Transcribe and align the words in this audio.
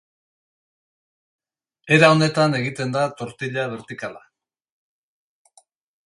Era 1.97 2.09
honetan 2.13 2.57
egiten 2.59 2.95
da 2.95 3.03
tortilla 3.19 3.65
bertikala. 3.75 4.23